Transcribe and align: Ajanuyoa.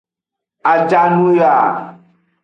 Ajanuyoa. 0.71 1.63